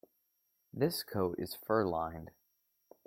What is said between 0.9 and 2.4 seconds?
coat is fur-lined.